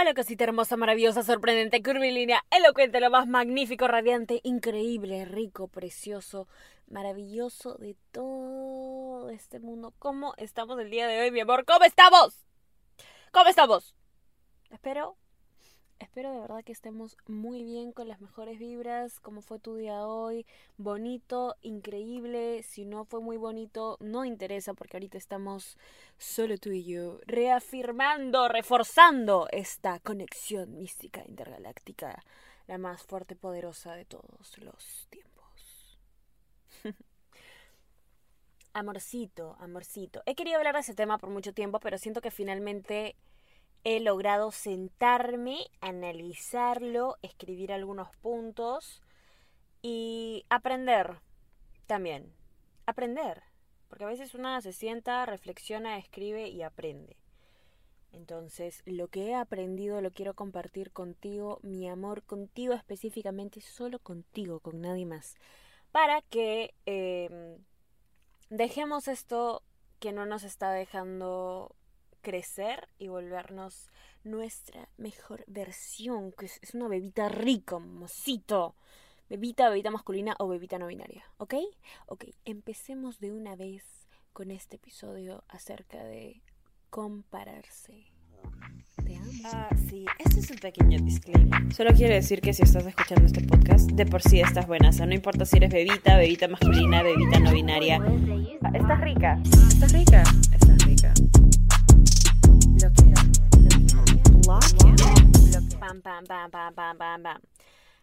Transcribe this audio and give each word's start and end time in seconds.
Hola 0.00 0.14
cosita 0.14 0.44
hermosa, 0.44 0.78
maravillosa, 0.78 1.22
sorprendente, 1.22 1.82
curvilínea, 1.82 2.42
elocuente, 2.50 3.00
lo 3.00 3.10
más 3.10 3.26
magnífico, 3.26 3.86
radiante, 3.86 4.40
increíble, 4.44 5.26
rico, 5.26 5.68
precioso, 5.68 6.48
maravilloso 6.88 7.74
de 7.74 7.96
todo 8.10 9.28
este 9.28 9.60
mundo. 9.60 9.92
¿Cómo 9.98 10.32
estamos 10.38 10.80
el 10.80 10.88
día 10.88 11.06
de 11.06 11.20
hoy, 11.20 11.30
mi 11.30 11.40
amor? 11.40 11.66
¿Cómo 11.66 11.84
estamos? 11.84 12.46
¿Cómo 13.30 13.50
estamos? 13.50 13.94
Espero 14.70 15.18
Espero 16.00 16.32
de 16.32 16.40
verdad 16.40 16.64
que 16.64 16.72
estemos 16.72 17.18
muy 17.26 17.62
bien 17.62 17.92
con 17.92 18.08
las 18.08 18.22
mejores 18.22 18.58
vibras. 18.58 19.20
como 19.20 19.42
fue 19.42 19.58
tu 19.58 19.76
día 19.76 20.06
hoy? 20.06 20.46
Bonito, 20.78 21.56
increíble. 21.60 22.62
Si 22.62 22.86
no 22.86 23.04
fue 23.04 23.20
muy 23.20 23.36
bonito, 23.36 23.98
no 24.00 24.24
interesa 24.24 24.72
porque 24.72 24.96
ahorita 24.96 25.18
estamos 25.18 25.76
solo 26.16 26.56
tú 26.56 26.70
y 26.70 26.84
yo 26.84 27.20
reafirmando, 27.26 28.48
reforzando 28.48 29.46
esta 29.52 30.00
conexión 30.00 30.78
mística 30.78 31.22
intergaláctica, 31.28 32.24
la 32.66 32.78
más 32.78 33.02
fuerte 33.02 33.34
y 33.34 33.36
poderosa 33.36 33.94
de 33.94 34.06
todos 34.06 34.56
los 34.58 35.06
tiempos. 35.10 35.98
amorcito, 38.72 39.54
amorcito. 39.60 40.22
He 40.24 40.34
querido 40.34 40.56
hablar 40.56 40.74
de 40.74 40.80
ese 40.80 40.94
tema 40.94 41.18
por 41.18 41.28
mucho 41.28 41.52
tiempo, 41.52 41.78
pero 41.78 41.98
siento 41.98 42.22
que 42.22 42.30
finalmente 42.30 43.16
he 43.84 44.00
logrado 44.00 44.52
sentarme, 44.52 45.58
analizarlo, 45.80 47.16
escribir 47.22 47.72
algunos 47.72 48.14
puntos 48.16 49.02
y 49.82 50.44
aprender 50.50 51.18
también. 51.86 52.32
Aprender. 52.86 53.42
Porque 53.88 54.04
a 54.04 54.08
veces 54.08 54.34
una 54.34 54.60
se 54.60 54.72
sienta, 54.72 55.26
reflexiona, 55.26 55.98
escribe 55.98 56.48
y 56.48 56.62
aprende. 56.62 57.16
Entonces, 58.12 58.82
lo 58.86 59.08
que 59.08 59.28
he 59.28 59.34
aprendido 59.34 60.00
lo 60.00 60.10
quiero 60.10 60.34
compartir 60.34 60.92
contigo, 60.92 61.60
mi 61.62 61.88
amor, 61.88 62.22
contigo 62.22 62.74
específicamente, 62.74 63.60
solo 63.60 63.98
contigo, 63.98 64.60
con 64.60 64.80
nadie 64.80 65.06
más. 65.06 65.36
Para 65.92 66.22
que 66.22 66.74
em, 66.86 67.58
dejemos 68.48 69.08
esto 69.08 69.62
que 70.00 70.12
no 70.12 70.26
nos 70.26 70.44
está 70.44 70.70
dejando 70.72 71.74
crecer 72.20 72.88
y 72.98 73.08
volvernos 73.08 73.88
nuestra 74.24 74.88
mejor 74.96 75.44
versión, 75.46 76.32
que 76.32 76.46
es 76.46 76.74
una 76.74 76.88
bebita 76.88 77.28
rico, 77.28 77.80
mocito. 77.80 78.74
Bebita, 79.28 79.68
bebita 79.68 79.92
masculina 79.92 80.34
o 80.40 80.48
bebita 80.48 80.78
no 80.78 80.88
binaria, 80.88 81.24
¿ok? 81.38 81.54
Ok, 82.06 82.24
empecemos 82.44 83.20
de 83.20 83.30
una 83.30 83.54
vez 83.54 84.08
con 84.32 84.50
este 84.50 84.76
episodio 84.76 85.44
acerca 85.48 86.02
de 86.02 86.42
compararse. 86.90 88.10
Ah, 89.44 89.68
sí, 89.88 90.04
este 90.18 90.40
es 90.40 90.50
un 90.50 90.58
pequeño 90.58 90.98
disclaimer. 91.00 91.74
Solo 91.74 91.90
quiero 91.92 92.14
decir 92.14 92.40
que 92.40 92.52
si 92.52 92.62
estás 92.62 92.86
escuchando 92.86 93.26
este 93.26 93.42
podcast, 93.42 93.90
de 93.90 94.06
por 94.06 94.22
sí 94.22 94.40
estás 94.40 94.66
buena. 94.66 94.90
O 94.90 94.92
sea, 94.92 95.06
no 95.06 95.14
importa 95.14 95.44
si 95.44 95.56
eres 95.56 95.70
bebita, 95.72 96.16
bebita 96.16 96.48
masculina, 96.48 97.02
bebita 97.02 97.40
no 97.40 97.52
binaria. 97.52 97.96
Estás 98.74 99.00
rica. 99.00 99.40
Estás 99.44 99.92
rica. 99.92 100.22
Estás 100.52 100.84
rica. 100.84 101.14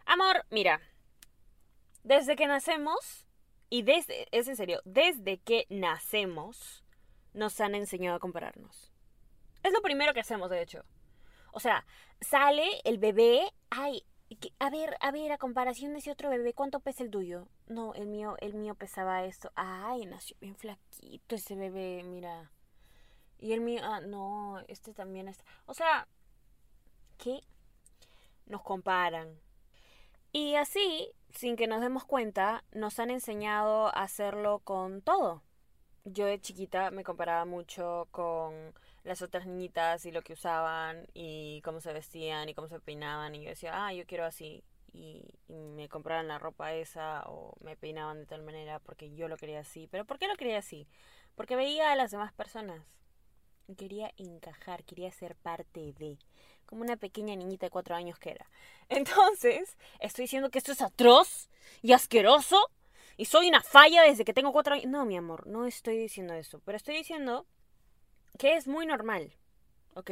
Amor, 0.06 0.46
mira. 0.50 0.80
Desde 2.04 2.36
que 2.36 2.46
nacemos, 2.46 3.26
y 3.68 3.82
desde, 3.82 4.26
es 4.30 4.48
en 4.48 4.56
serio, 4.56 4.80
desde 4.86 5.36
que 5.40 5.66
nacemos, 5.68 6.86
nos 7.34 7.60
han 7.60 7.74
enseñado 7.74 8.16
a 8.16 8.20
compararnos. 8.20 8.94
Es 9.62 9.74
lo 9.74 9.82
primero 9.82 10.14
que 10.14 10.20
hacemos, 10.20 10.48
de 10.48 10.62
hecho. 10.62 10.86
O 11.52 11.60
sea, 11.60 11.84
sale 12.22 12.80
el 12.84 12.96
bebé, 12.96 13.52
ay, 13.68 14.06
a 14.58 14.70
ver, 14.70 14.96
a 15.00 15.10
ver, 15.10 15.32
a 15.32 15.38
comparación 15.38 15.92
de 15.92 15.98
ese 15.98 16.12
otro 16.12 16.30
bebé, 16.30 16.54
¿cuánto 16.54 16.80
pesa 16.80 17.02
el 17.02 17.10
tuyo? 17.10 17.48
No, 17.66 17.92
el 17.92 18.06
mío, 18.06 18.36
el 18.40 18.54
mío 18.54 18.74
pesaba 18.74 19.24
esto. 19.24 19.52
Ay, 19.54 20.06
nació 20.06 20.34
bien 20.40 20.56
flaquito 20.56 21.34
ese 21.34 21.56
bebé, 21.56 22.02
mira. 22.04 22.50
Y 23.38 23.52
el 23.52 23.60
mío, 23.60 23.82
ah, 23.84 24.00
no, 24.00 24.60
este 24.66 24.94
también 24.94 25.28
está. 25.28 25.44
O 25.66 25.74
sea, 25.74 26.08
¿qué? 27.18 27.40
Nos 28.46 28.62
comparan. 28.62 29.38
Y 30.32 30.54
así, 30.54 31.12
sin 31.30 31.56
que 31.56 31.66
nos 31.66 31.80
demos 31.80 32.04
cuenta, 32.04 32.64
nos 32.72 32.98
han 32.98 33.10
enseñado 33.10 33.88
a 33.88 34.02
hacerlo 34.02 34.60
con 34.60 35.02
todo. 35.02 35.42
Yo 36.04 36.26
de 36.26 36.40
chiquita 36.40 36.90
me 36.90 37.04
comparaba 37.04 37.44
mucho 37.44 38.08
con 38.10 38.74
las 39.04 39.22
otras 39.22 39.46
niñitas 39.46 40.06
y 40.06 40.12
lo 40.12 40.22
que 40.22 40.32
usaban 40.34 41.06
y 41.14 41.60
cómo 41.62 41.80
se 41.80 41.92
vestían 41.92 42.48
y 42.48 42.54
cómo 42.54 42.68
se 42.68 42.80
peinaban 42.80 43.34
y 43.34 43.42
yo 43.42 43.50
decía, 43.50 43.86
ah, 43.86 43.92
yo 43.92 44.06
quiero 44.06 44.24
así. 44.24 44.64
Y, 44.92 45.22
y, 45.48 45.54
me 45.54 45.88
compraban 45.88 46.28
la 46.28 46.38
ropa 46.38 46.72
esa 46.72 47.22
o 47.26 47.54
me 47.60 47.76
peinaban 47.76 48.20
de 48.20 48.26
tal 48.26 48.42
manera 48.42 48.78
porque 48.80 49.14
yo 49.14 49.28
lo 49.28 49.36
quería 49.36 49.60
así. 49.60 49.86
¿Pero 49.88 50.04
por 50.06 50.18
qué 50.18 50.28
lo 50.28 50.36
quería 50.36 50.58
así? 50.58 50.88
Porque 51.34 51.56
veía 51.56 51.92
a 51.92 51.96
las 51.96 52.10
demás 52.10 52.32
personas 52.32 52.82
quería 53.76 54.12
encajar, 54.16 54.84
quería 54.84 55.10
ser 55.12 55.36
parte 55.36 55.92
de, 55.98 56.18
como 56.68 56.82
una 56.82 56.96
pequeña 56.96 57.34
niñita 57.34 57.66
de 57.66 57.70
cuatro 57.70 57.96
años 57.96 58.18
que 58.18 58.30
era. 58.30 58.46
Entonces, 58.88 59.76
estoy 59.98 60.24
diciendo 60.24 60.50
que 60.50 60.58
esto 60.58 60.72
es 60.72 60.82
atroz 60.82 61.48
y 61.82 61.92
asqueroso 61.92 62.70
y 63.16 63.24
soy 63.24 63.48
una 63.48 63.62
falla 63.62 64.02
desde 64.02 64.24
que 64.24 64.34
tengo 64.34 64.52
cuatro 64.52 64.74
años. 64.74 64.86
No, 64.86 65.04
mi 65.04 65.16
amor, 65.16 65.46
no 65.46 65.66
estoy 65.66 65.96
diciendo 65.96 66.34
eso, 66.34 66.60
pero 66.64 66.76
estoy 66.76 66.96
diciendo 66.96 67.46
que 68.38 68.54
es 68.54 68.68
muy 68.68 68.86
normal, 68.86 69.32
¿ok? 69.94 70.10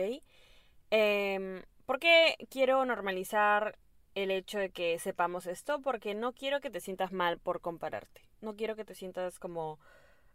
Eh, 0.90 1.62
¿Por 1.84 2.00
qué 2.00 2.36
quiero 2.50 2.84
normalizar 2.84 3.78
el 4.16 4.30
hecho 4.30 4.58
de 4.58 4.70
que 4.70 4.98
sepamos 4.98 5.46
esto? 5.46 5.80
Porque 5.80 6.14
no 6.14 6.32
quiero 6.32 6.60
que 6.60 6.70
te 6.70 6.80
sientas 6.80 7.12
mal 7.12 7.38
por 7.38 7.60
compararte. 7.60 8.22
No 8.40 8.56
quiero 8.56 8.74
que 8.74 8.84
te 8.84 8.94
sientas 8.94 9.38
como, 9.38 9.78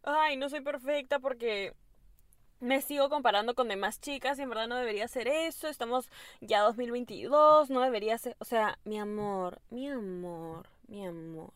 ay, 0.04 0.38
no 0.38 0.50
soy 0.50 0.62
perfecta 0.62 1.20
porque 1.20 1.74
me 2.62 2.82
sigo 2.82 3.10
comparando 3.10 3.56
con 3.56 3.68
demás 3.68 4.00
chicas 4.00 4.38
y 4.40 4.44
en 4.44 4.50
verdad 4.50 4.68
no 4.68 4.78
debería 4.78 5.08
ser 5.08 5.28
eso. 5.28 5.68
Estamos 5.68 6.10
ya 6.40 6.62
2022, 6.62 7.70
no 7.70 7.82
debería 7.82 8.18
ser... 8.18 8.38
O 8.40 8.46
sea, 8.46 8.78
mi 8.86 9.00
amor, 9.00 9.60
mi 9.72 9.90
amor, 9.90 10.70
mi 10.88 11.06
amor. 11.06 11.52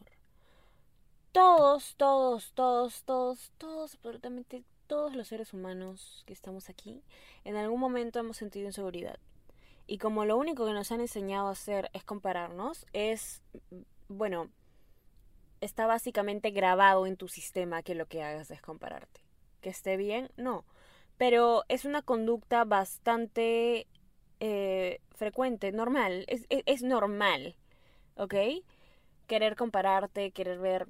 Todos, 1.32 1.96
todos, 1.96 2.52
todos, 2.56 3.04
todos, 3.04 3.52
todos, 3.58 3.94
absolutamente 3.94 4.64
todos 4.88 5.16
los 5.16 5.28
seres 5.28 5.54
humanos 5.54 6.24
que 6.26 6.34
estamos 6.34 6.70
aquí, 6.70 7.04
en 7.44 7.56
algún 7.56 7.80
momento 7.80 8.20
hemos 8.20 8.38
sentido 8.38 8.68
inseguridad. 8.68 9.20
Y 9.88 10.00
como 10.00 10.26
lo 10.26 10.38
único 10.38 10.66
que 10.66 10.74
nos 10.74 10.92
han 10.92 11.02
enseñado 11.02 11.48
a 11.48 11.52
hacer 11.52 11.92
es 11.94 12.04
compararnos, 12.04 12.88
es, 12.94 13.44
bueno, 14.08 14.50
está 15.62 15.86
básicamente 15.86 16.50
grabado 16.50 17.06
en 17.06 17.18
tu 17.18 17.28
sistema 17.28 17.84
que 17.84 17.96
lo 17.96 18.08
que 18.08 18.24
hagas 18.24 18.50
es 18.50 18.62
compararte. 18.62 19.22
Que 19.62 19.70
esté 19.70 19.98
bien, 19.98 20.32
no 20.38 20.66
pero 21.18 21.64
es 21.70 21.86
una 21.86 22.02
conducta 22.02 22.64
bastante 22.66 23.88
eh, 24.40 25.00
frecuente, 25.16 25.72
normal, 25.72 26.26
es, 26.28 26.46
es, 26.50 26.84
normal, 26.84 27.56
¿ok? 28.16 28.36
Querer 29.28 29.56
compararte, 29.56 30.32
querer 30.32 30.60
ver, 30.60 30.88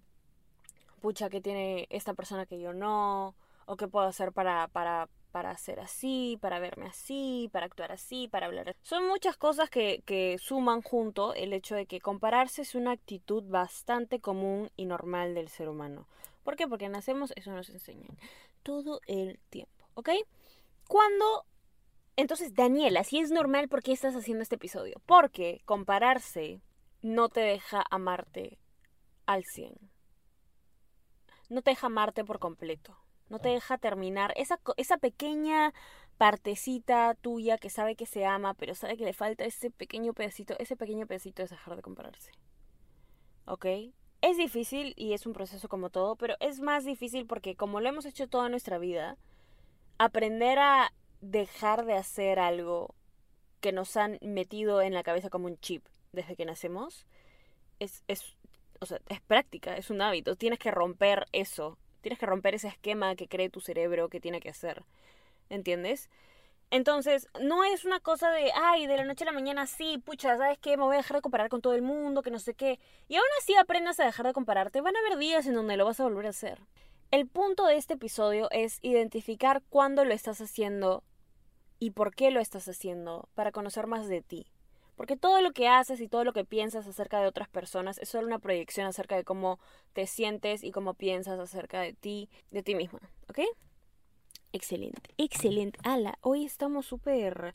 pucha, 1.01 1.29
¿qué 1.29 1.41
tiene 1.41 1.87
esta 1.89 2.13
persona 2.13 2.45
que 2.45 2.59
yo 2.59 2.73
no? 2.73 3.35
¿O 3.65 3.77
qué 3.77 3.87
puedo 3.87 4.05
hacer 4.05 4.31
para, 4.31 4.67
para, 4.67 5.09
para 5.31 5.57
ser 5.57 5.79
así, 5.79 6.37
para 6.41 6.59
verme 6.59 6.87
así, 6.87 7.49
para 7.51 7.65
actuar 7.65 7.91
así, 7.91 8.27
para 8.27 8.45
hablar. 8.45 8.75
Son 8.81 9.07
muchas 9.07 9.37
cosas 9.37 9.69
que, 9.69 10.01
que, 10.05 10.37
suman 10.39 10.81
junto 10.81 11.33
el 11.33 11.51
hecho 11.53 11.75
de 11.75 11.87
que 11.87 11.99
compararse 11.99 12.61
es 12.61 12.73
una 12.73 12.91
actitud 12.91 13.43
bastante 13.43 14.19
común 14.19 14.71
y 14.77 14.85
normal 14.85 15.35
del 15.35 15.49
ser 15.49 15.67
humano. 15.67 16.07
¿Por 16.43 16.55
qué? 16.55 16.67
Porque 16.67 16.87
nacemos, 16.89 17.33
eso 17.35 17.51
nos 17.51 17.69
enseñan 17.69 18.17
todo 18.63 19.01
el 19.07 19.39
tiempo. 19.49 19.74
¿Ok? 19.95 20.09
Cuando... 20.87 21.45
Entonces, 22.15 22.53
Daniela, 22.53 23.03
si 23.03 23.19
es 23.19 23.31
normal, 23.31 23.67
¿por 23.67 23.83
qué 23.83 23.91
estás 23.91 24.15
haciendo 24.15 24.43
este 24.43 24.55
episodio? 24.55 25.01
Porque 25.05 25.61
compararse 25.65 26.61
no 27.01 27.27
te 27.27 27.41
deja 27.41 27.83
amarte 27.89 28.57
al 29.25 29.43
100. 29.43 29.73
No 31.49 31.61
te 31.61 31.71
deja 31.71 31.87
amarte 31.87 32.23
por 32.23 32.39
completo. 32.39 32.97
No 33.27 33.39
te 33.39 33.49
deja 33.49 33.77
terminar 33.77 34.33
esa, 34.37 34.59
esa 34.77 34.97
pequeña 34.97 35.73
partecita 36.17 37.15
tuya 37.15 37.57
que 37.57 37.69
sabe 37.69 37.95
que 37.95 38.05
se 38.05 38.25
ama, 38.25 38.53
pero 38.53 38.75
sabe 38.75 38.97
que 38.97 39.05
le 39.05 39.13
falta 39.13 39.45
ese 39.45 39.71
pequeño 39.71 40.13
pedacito. 40.13 40.55
Ese 40.59 40.77
pequeño 40.77 41.07
pedacito 41.07 41.43
es 41.43 41.49
dejar 41.49 41.75
de 41.75 41.81
compararse. 41.81 42.31
¿Ok? 43.45 43.65
Es 44.21 44.37
difícil 44.37 44.93
y 44.95 45.13
es 45.13 45.25
un 45.25 45.33
proceso 45.33 45.67
como 45.67 45.89
todo, 45.89 46.15
pero 46.15 46.35
es 46.39 46.61
más 46.61 46.85
difícil 46.85 47.25
porque 47.25 47.55
como 47.55 47.81
lo 47.81 47.89
hemos 47.89 48.05
hecho 48.05 48.27
toda 48.27 48.49
nuestra 48.49 48.77
vida, 48.77 49.17
aprender 49.97 50.59
a 50.59 50.91
dejar 51.21 51.85
de 51.85 51.93
hacer 51.95 52.39
algo 52.39 52.93
que 53.61 53.71
nos 53.71 53.97
han 53.97 54.19
metido 54.21 54.81
en 54.81 54.93
la 54.93 55.03
cabeza 55.03 55.29
como 55.29 55.47
un 55.47 55.57
chip 55.59 55.85
desde 56.11 56.35
que 56.35 56.45
nacemos 56.45 57.05
es, 57.79 58.03
es, 58.07 58.35
o 58.79 58.85
sea, 58.85 58.99
es 59.09 59.21
práctica, 59.21 59.75
es 59.75 59.89
un 59.89 60.01
hábito. 60.01 60.35
Tienes 60.35 60.59
que 60.59 60.71
romper 60.71 61.25
eso. 61.31 61.77
Tienes 62.01 62.19
que 62.19 62.25
romper 62.25 62.55
ese 62.55 62.67
esquema 62.67 63.15
que 63.15 63.27
cree 63.27 63.49
tu 63.49 63.61
cerebro 63.61 64.09
que 64.09 64.19
tiene 64.19 64.39
que 64.39 64.49
hacer. 64.49 64.83
¿Entiendes? 65.49 66.09
Entonces, 66.71 67.27
no 67.41 67.63
es 67.63 67.85
una 67.85 67.99
cosa 67.99 68.31
de, 68.31 68.51
ay, 68.53 68.87
de 68.87 68.97
la 68.97 69.05
noche 69.05 69.23
a 69.23 69.27
la 69.27 69.31
mañana, 69.31 69.67
sí, 69.67 69.99
pucha, 69.99 70.37
¿sabes 70.37 70.57
qué? 70.57 70.77
Me 70.77 70.83
voy 70.83 70.95
a 70.95 70.97
dejar 70.97 71.17
de 71.17 71.21
comparar 71.21 71.49
con 71.49 71.61
todo 71.61 71.73
el 71.73 71.81
mundo, 71.81 72.21
que 72.21 72.31
no 72.31 72.39
sé 72.39 72.55
qué. 72.55 72.79
Y 73.07 73.15
aún 73.15 73.25
así 73.39 73.55
aprendas 73.55 73.99
a 73.99 74.05
dejar 74.05 74.25
de 74.25 74.33
compararte, 74.33 74.81
van 74.81 74.95
a 74.95 74.99
haber 74.99 75.17
días 75.17 75.45
en 75.45 75.53
donde 75.53 75.77
lo 75.77 75.85
vas 75.85 75.99
a 75.99 76.03
volver 76.03 76.25
a 76.25 76.29
hacer. 76.29 76.59
El 77.11 77.27
punto 77.27 77.65
de 77.65 77.77
este 77.77 77.93
episodio 77.93 78.49
es 78.51 78.79
identificar 78.81 79.61
cuándo 79.69 80.03
lo 80.05 80.13
estás 80.13 80.41
haciendo 80.41 81.03
y 81.79 81.91
por 81.91 82.13
qué 82.15 82.31
lo 82.31 82.39
estás 82.39 82.67
haciendo 82.67 83.29
para 83.35 83.51
conocer 83.51 83.87
más 83.87 84.07
de 84.07 84.21
ti. 84.21 84.47
Porque 84.95 85.17
todo 85.17 85.41
lo 85.41 85.51
que 85.51 85.67
haces 85.67 85.99
y 85.99 86.07
todo 86.07 86.23
lo 86.23 86.33
que 86.33 86.45
piensas 86.45 86.87
acerca 86.87 87.19
de 87.19 87.27
otras 87.27 87.49
personas 87.49 87.97
es 87.99 88.09
solo 88.09 88.27
una 88.27 88.39
proyección 88.39 88.87
acerca 88.87 89.15
de 89.15 89.23
cómo 89.23 89.59
te 89.93 90.07
sientes 90.07 90.63
y 90.63 90.71
cómo 90.71 90.93
piensas 90.93 91.39
acerca 91.39 91.81
de 91.81 91.93
ti, 91.93 92.29
de 92.51 92.63
ti 92.63 92.75
misma, 92.75 92.99
¿ok? 93.29 93.39
Excelente, 94.53 95.13
excelente. 95.17 95.79
Ala, 95.83 96.17
hoy 96.21 96.45
estamos 96.45 96.85
súper, 96.85 97.53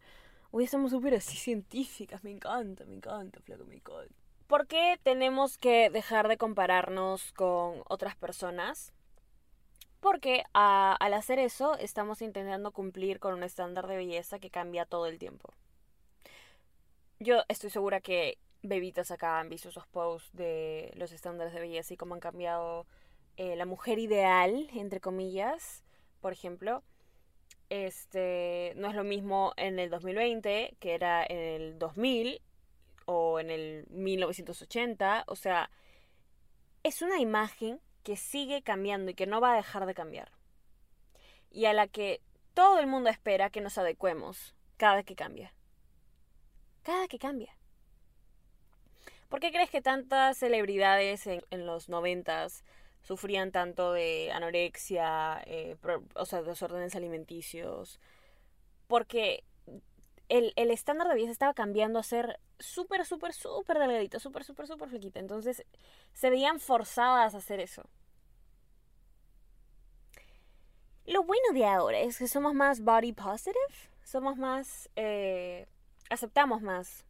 hoy 0.51 0.65
estamos 0.65 0.91
súper 0.91 1.15
así 1.15 1.39
científicas, 1.39 2.23
me 2.23 2.31
encanta, 2.31 2.85
me 2.85 2.95
encanta, 2.95 3.41
flaco, 3.41 3.65
me 3.65 3.77
encanta. 3.77 4.15
¿Por 4.47 4.67
qué 4.67 4.99
tenemos 5.03 5.57
que 5.57 5.89
dejar 5.89 6.29
de 6.29 6.37
compararnos 6.37 7.33
con 7.33 7.83
otras 7.89 8.17
personas? 8.17 8.93
Porque 10.01 10.45
al 10.55 11.15
hacer 11.15 11.39
eso 11.39 11.77
estamos 11.77 12.23
intentando 12.23 12.73
cumplir 12.73 13.21
con 13.21 13.35
un 13.35 13.43
estándar 13.43 13.87
de 13.87 13.97
belleza 13.97 14.39
que 14.39 14.51
cambia 14.51 14.87
todo 14.87 15.07
el 15.07 15.19
tiempo. 15.19 15.53
Yo 17.19 17.43
estoy 17.49 17.69
segura 17.69 18.01
que 18.01 18.39
bebitas 18.63 19.11
acá 19.11 19.39
han 19.39 19.51
visto 19.51 19.69
esos 19.69 19.87
posts 19.87 20.31
de 20.33 20.91
los 20.97 21.13
estándares 21.13 21.53
de 21.53 21.61
belleza 21.61 21.95
y 21.95 21.97
cómo 21.99 22.15
han 22.15 22.21
cambiado 22.21 22.87
eh, 23.37 23.57
la 23.57 23.67
mujer 23.67 23.99
ideal, 23.99 24.69
entre 24.75 25.01
comillas, 25.01 25.83
por 26.21 26.33
ejemplo. 26.33 26.83
Este, 27.69 28.73
no 28.77 28.89
es 28.89 28.95
lo 28.95 29.05
mismo 29.05 29.53
en 29.57 29.79
el 29.79 29.91
2020 29.91 30.75
que 30.81 30.95
era 30.95 31.25
en 31.25 31.39
el 31.39 31.79
2000 31.79 32.41
o 33.05 33.39
en 33.39 33.51
el 33.51 33.87
1980. 33.91 35.25
O 35.27 35.37
sea, 35.37 35.71
es 36.83 37.03
una 37.03 37.21
imagen 37.21 37.81
que 38.03 38.17
sigue 38.17 38.63
cambiando 38.63 39.11
y 39.11 39.15
que 39.15 39.27
no 39.27 39.41
va 39.41 39.53
a 39.53 39.57
dejar 39.57 39.87
de 39.87 39.95
cambiar. 39.95 40.31
Y 41.51 41.67
a 41.67 41.73
la 41.73 41.87
que 41.87 42.21
todo 42.55 42.79
el 42.79 42.87
mundo 42.87 43.11
espera 43.11 43.51
que 43.51 43.61
nos 43.61 43.79
adecuemos 43.79 44.55
cada 44.77 45.03
que 45.03 45.15
cambia. 45.15 45.53
Cada 46.83 47.09
que 47.09 47.19
cambia. 47.19 47.57
¿Por 49.29 49.41
qué 49.41 49.53
crees 49.53 49.71
que 49.71 49.81
tantas 49.81 50.39
celebridades 50.39 51.27
en, 51.27 51.67
los 51.67 51.89
noventas 51.89 52.65
sufrían 53.03 53.53
tanto 53.53 53.93
de 53.93 54.33
anorexia, 54.33 55.43
eh, 55.47 55.77
o 56.15 56.27
sea, 56.27 56.43
desórdenes 56.43 56.97
alimenticios? 56.97 58.01
Porque 58.89 59.45
el, 60.31 60.53
el, 60.57 60.71
estándar 60.71 61.09
de 61.09 61.15
belleza 61.15 61.33
estaba 61.33 61.53
cambiando 61.55 61.99
a 61.99 62.03
ser 62.03 62.41
súper, 62.59 63.05
súper, 63.05 63.35
súper 63.35 63.79
delgadita, 63.79 64.19
súper, 64.21 64.45
súper, 64.45 64.67
súper 64.67 64.89
flequita. 64.89 65.21
Entonces 65.21 65.65
se 66.15 66.31
veían 66.31 66.61
forzadas 66.61 67.35
a 67.35 67.39
hacer 67.39 67.61
eso. 67.61 67.83
Lo 71.05 71.25
bueno 71.25 71.53
de 71.53 71.67
ahora 71.67 71.99
es 71.99 72.19
que 72.19 72.29
somos 72.29 72.55
más 72.55 72.81
body 72.81 73.13
positive, 73.13 73.57
somos 74.05 74.37
más 74.37 74.89
eh, 74.95 75.67
aceptamos 76.11 76.63
más 76.63 77.05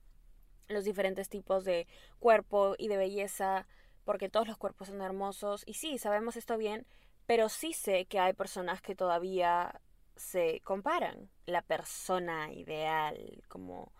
los 0.69 0.85
diferentes 0.85 1.29
tipos 1.29 1.65
de 1.65 1.87
cuerpo 2.21 2.75
y 2.79 2.89
de 2.89 2.97
belleza, 2.97 3.67
porque 4.05 4.31
todos 4.31 4.49
los 4.49 4.57
cuerpos 4.57 4.89
son 4.89 5.03
hermosos. 5.03 5.63
Y 5.67 5.75
sí, 5.75 5.99
sabemos 5.99 6.37
esto 6.37 6.57
bien, 6.57 6.87
pero 7.27 7.51
sí 7.51 7.75
sé 7.75 8.07
que 8.07 8.19
hay 8.19 8.33
personas 8.33 8.81
que 8.81 8.95
todavía 8.95 9.81
se 10.21 10.61
comparan. 10.61 11.31
La 11.47 11.63
persona 11.63 12.53
ideal, 12.53 13.43
como 13.49 13.93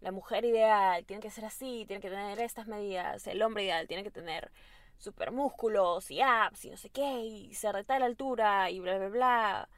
la 0.00 0.12
mujer 0.12 0.44
ideal, 0.44 1.04
tiene 1.04 1.22
que 1.22 1.30
ser 1.30 1.44
así, 1.44 1.84
tiene 1.86 2.00
que 2.02 2.10
tener 2.10 2.40
estas 2.40 2.66
medidas. 2.66 3.26
El 3.26 3.42
hombre 3.42 3.64
ideal 3.64 3.86
tiene 3.86 4.02
que 4.02 4.10
tener 4.10 4.50
super 4.98 5.30
músculos 5.30 6.10
y 6.10 6.20
abs 6.22 6.64
y 6.64 6.70
no 6.70 6.76
sé 6.76 6.90
qué, 6.90 7.20
y 7.20 7.54
ser 7.54 7.74
de 7.76 7.84
tal 7.84 8.02
altura 8.02 8.70
y 8.70 8.80
bla, 8.80 8.98
bla, 8.98 9.08
bla. 9.08 9.68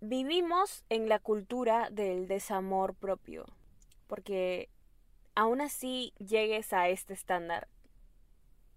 Vivimos 0.00 0.84
en 0.88 1.08
la 1.08 1.18
cultura 1.18 1.90
del 1.90 2.26
desamor 2.26 2.94
propio 2.94 3.46
porque 4.06 4.70
aún 5.34 5.60
así 5.60 6.14
llegues 6.18 6.72
a 6.72 6.88
este 6.88 7.14
estándar, 7.14 7.68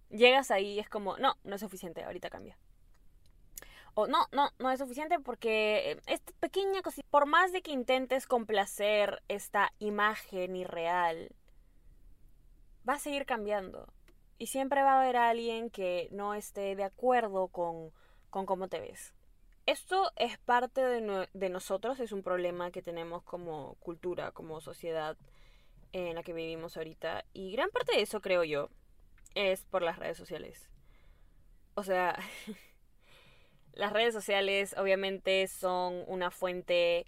llegas 0.09 0.51
ahí 0.51 0.73
y 0.73 0.79
es 0.79 0.89
como, 0.89 1.17
no, 1.17 1.37
no 1.43 1.55
es 1.55 1.61
suficiente, 1.61 2.03
ahorita 2.03 2.29
cambia. 2.29 2.57
O 3.95 4.07
no, 4.07 4.27
no, 4.31 4.49
no 4.59 4.71
es 4.71 4.79
suficiente 4.79 5.19
porque 5.19 5.91
eh, 5.91 6.01
esta 6.07 6.33
pequeña 6.39 6.81
cosita, 6.81 7.07
por 7.11 7.25
más 7.25 7.51
de 7.51 7.61
que 7.61 7.71
intentes 7.71 8.25
complacer 8.25 9.21
esta 9.27 9.71
imagen 9.79 10.55
irreal, 10.55 11.35
va 12.87 12.93
a 12.93 12.99
seguir 12.99 13.25
cambiando. 13.25 13.87
Y 14.37 14.47
siempre 14.47 14.81
va 14.83 14.93
a 14.93 15.01
haber 15.01 15.15
alguien 15.15 15.69
que 15.69 16.09
no 16.11 16.33
esté 16.33 16.75
de 16.75 16.83
acuerdo 16.83 17.47
con, 17.47 17.91
con 18.29 18.45
cómo 18.45 18.67
te 18.67 18.79
ves. 18.79 19.13
Esto 19.65 20.11
es 20.17 20.37
parte 20.39 20.81
de, 20.81 21.49
nosotros, 21.49 22.01
es 22.01 22.11
un 22.11 22.21
problema 22.21 22.71
que 22.71 22.81
tenemos 22.81 23.23
como 23.23 23.75
cultura, 23.75 24.33
como 24.33 24.59
sociedad 24.59 25.15
en 25.93 26.15
la 26.15 26.23
que 26.23 26.33
vivimos 26.33 26.75
ahorita. 26.75 27.23
Y 27.31 27.53
gran 27.53 27.69
parte 27.69 27.95
de 27.95 28.01
eso, 28.01 28.19
creo 28.19 28.43
yo, 28.43 28.69
es 29.35 29.63
por 29.63 29.81
las 29.81 29.97
redes 29.99 30.17
sociales. 30.17 30.67
O 31.75 31.83
sea, 31.83 32.19
las 33.73 33.93
redes 33.93 34.13
sociales 34.13 34.75
obviamente 34.77 35.47
son 35.47 36.03
una 36.07 36.31
fuente 36.31 37.05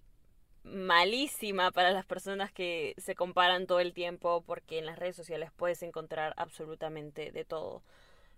malísima 0.64 1.72
para 1.72 1.92
las 1.92 2.06
personas 2.06 2.52
que 2.52 2.96
se 2.98 3.16
comparan 3.16 3.68
todo 3.68 3.80
el 3.80 3.94
tiempo 3.94 4.44
porque 4.46 4.80
en 4.80 4.86
las 4.86 4.98
redes 4.98 5.16
sociales 5.16 5.52
puedes 5.56 5.84
encontrar 5.84 6.34
absolutamente 6.38 7.32
de 7.32 7.46
todo 7.46 7.84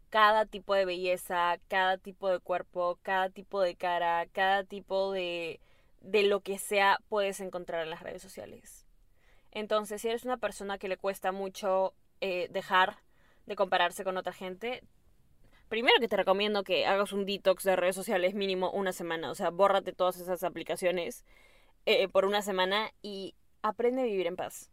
cada 0.09 0.45
tipo 0.45 0.73
de 0.73 0.85
belleza, 0.85 1.57
cada 1.67 1.97
tipo 1.97 2.29
de 2.29 2.39
cuerpo, 2.39 2.97
cada 3.01 3.29
tipo 3.29 3.61
de 3.61 3.75
cara, 3.75 4.25
cada 4.31 4.63
tipo 4.63 5.11
de, 5.11 5.59
de 6.01 6.23
lo 6.23 6.41
que 6.41 6.57
sea 6.57 6.99
puedes 7.09 7.39
encontrar 7.39 7.83
en 7.83 7.89
las 7.89 8.01
redes 8.03 8.21
sociales. 8.21 8.85
Entonces, 9.51 10.01
si 10.01 10.07
eres 10.07 10.23
una 10.23 10.37
persona 10.37 10.77
que 10.77 10.87
le 10.87 10.97
cuesta 10.97 11.31
mucho 11.31 11.93
eh, 12.21 12.47
dejar 12.51 12.97
de 13.45 13.55
compararse 13.55 14.03
con 14.03 14.17
otra 14.17 14.33
gente, 14.33 14.83
primero 15.69 15.99
que 15.99 16.07
te 16.07 16.17
recomiendo 16.17 16.63
que 16.63 16.85
hagas 16.85 17.11
un 17.11 17.25
detox 17.25 17.63
de 17.63 17.75
redes 17.75 17.95
sociales 17.95 18.33
mínimo 18.33 18.71
una 18.71 18.93
semana. 18.93 19.31
O 19.31 19.35
sea, 19.35 19.49
bórrate 19.49 19.93
todas 19.93 20.17
esas 20.17 20.43
aplicaciones 20.43 21.25
eh, 21.85 22.07
por 22.07 22.25
una 22.25 22.41
semana 22.41 22.91
y 23.01 23.35
aprende 23.61 24.01
a 24.01 24.05
vivir 24.05 24.27
en 24.27 24.35
paz. 24.35 24.71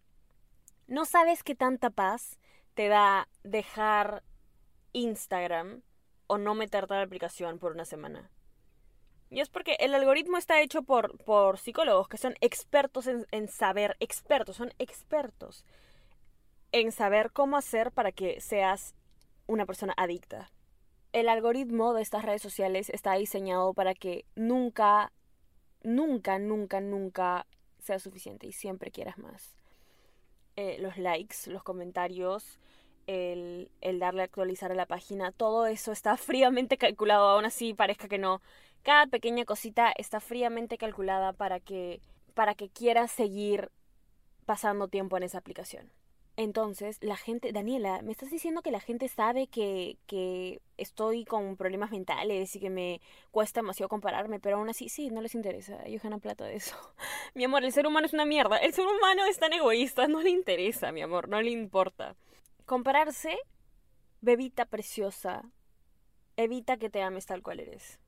No 0.87 1.05
sabes 1.05 1.43
qué 1.43 1.55
tanta 1.55 1.91
paz 1.91 2.39
te 2.75 2.89
da 2.89 3.29
dejar 3.43 4.23
Instagram 4.93 5.83
o 6.27 6.39
no 6.39 6.55
meterte 6.55 6.95
a 6.95 6.99
la 6.99 7.05
aplicación 7.05 7.59
por 7.59 7.73
una 7.73 7.85
semana. 7.85 8.31
Y 9.31 9.41
es 9.41 9.49
porque 9.49 9.77
el 9.81 9.95
algoritmo 9.95 10.39
está 10.39 10.61
hecho 10.61 10.83
por, 10.83 11.19
por 11.25 11.59
psicólogos 11.59 12.09
que 12.09 12.19
son 12.19 12.35
expertos 12.41 13.07
en, 13.07 13.27
en 13.33 13.49
saber, 13.49 13.97
expertos, 13.99 14.57
son 14.57 14.73
expertos 14.79 15.65
en 16.73 16.93
saber 16.93 17.33
cómo 17.33 17.57
hacer 17.57 17.93
para 17.93 18.13
que 18.13 18.41
seas 18.41 18.95
una 19.47 19.67
persona 19.67 19.95
adicta. 19.97 20.51
El 21.15 21.29
algoritmo 21.29 21.95
de 21.95 22.03
estas 22.03 22.25
redes 22.25 22.43
sociales 22.43 22.91
está 22.91 23.13
diseñado 23.15 23.73
para 23.73 23.95
que 23.95 24.25
nunca, 24.35 25.13
nunca, 25.85 26.41
nunca, 26.41 26.81
nunca 26.81 27.47
sea 27.79 28.01
suficiente 28.01 28.49
y 28.49 28.53
siempre 28.53 28.91
quieras 28.91 29.17
más. 29.19 29.55
Eh, 30.57 30.79
los 30.81 30.99
likes, 30.99 31.37
los 31.47 31.63
comentarios, 31.63 32.59
el, 33.07 33.71
el 33.81 34.01
darle 34.01 34.23
a 34.23 34.25
actualizar 34.25 34.73
a 34.73 34.75
la 34.75 34.87
página, 34.87 35.31
todo 35.31 35.69
eso 35.69 35.93
está 35.93 36.17
fríamente 36.17 36.79
calculado, 36.79 37.29
aún 37.29 37.45
así 37.45 37.75
parezca 37.75 38.09
que 38.09 38.19
no. 38.19 38.43
Cada 38.83 39.07
pequeña 39.07 39.45
cosita 39.45 39.93
está 39.97 40.19
fríamente 40.19 40.79
calculada 40.79 41.33
para 41.33 41.61
que, 41.61 42.01
para 42.35 42.57
que 42.57 42.71
quieras 42.71 43.13
seguir 43.13 43.71
pasando 44.47 44.89
tiempo 44.89 45.17
en 45.17 45.23
esa 45.23 45.39
aplicación. 45.39 45.93
Entonces, 46.37 46.99
la 47.01 47.17
gente, 47.17 47.53
Daniela, 47.53 48.03
me 48.03 48.11
estás 48.11 48.31
diciendo 48.31 48.61
que 48.61 48.73
la 48.73 48.81
gente 48.81 49.07
sabe 49.07 49.47
que, 49.47 49.99
que 50.07 50.61
estoy 50.77 51.25
con 51.25 51.57
problemas 51.57 51.93
mentales 51.93 52.57
y 52.57 52.61
que 52.61 52.71
me 52.71 53.01
cuesta 53.31 53.61
demasiado 53.61 53.89
compararme, 53.89 54.41
pero 54.41 54.57
aún 54.57 54.69
así, 54.69 54.89
sí, 54.89 55.11
no 55.11 55.21
les 55.21 55.37
interesa. 55.37 55.85
Ellos 55.85 56.03
ganan 56.03 56.21
plata 56.21 56.45
de 56.45 56.57
eso. 56.57 56.77
mi 57.35 57.45
amor, 57.45 57.65
el 57.65 57.73
ser 57.73 57.87
humano 57.87 58.07
es 58.07 58.13
una 58.13 58.25
mierda. 58.25 58.57
El 58.57 58.73
ser 58.73 58.85
humano 58.85 59.25
es 59.27 59.39
tan 59.39 59.53
egoísta, 59.53 60.09
no 60.09 60.23
le 60.23 60.31
interesa, 60.31 60.91
mi 60.91 61.03
amor, 61.03 61.29
no 61.29 61.41
le 61.41 61.51
importa. 61.51 62.17
Compararse, 62.67 63.39
bebita 64.21 64.65
preciosa, 64.65 65.43
evita 66.37 66.79
que 66.79 66.91
te 66.91 67.01
ames 67.03 67.27
tal 67.27 67.43
cual 67.43 67.61
eres. 67.61 68.01